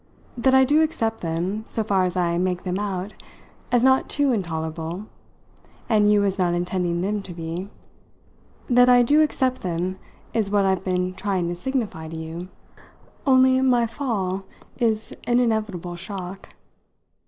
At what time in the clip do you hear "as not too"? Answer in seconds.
3.71-4.31